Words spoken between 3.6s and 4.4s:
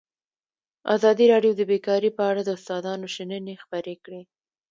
خپرې کړي.